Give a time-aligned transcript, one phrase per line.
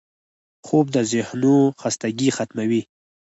[0.65, 2.81] خوب د ذهنو خستګي ختموي